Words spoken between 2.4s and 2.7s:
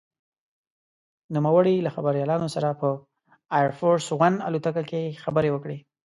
سره